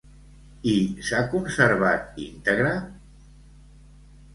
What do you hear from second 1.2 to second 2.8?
conservat íntegre?